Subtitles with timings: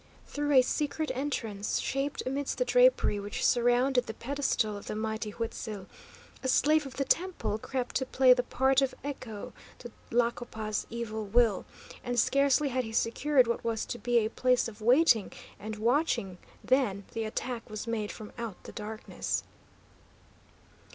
[0.25, 5.29] Through a secret entrance, shaped amidst the drapery which surrounded the pedestal of the mighty
[5.29, 5.85] Huitzil',
[6.41, 11.27] a slave of the temple crept to play the part of echo to Tlacopa's evil
[11.27, 11.65] will;
[12.03, 16.39] and scarcely had he secured what was to be a place of waiting and watching
[16.63, 19.43] than the attack was made from out the darkness.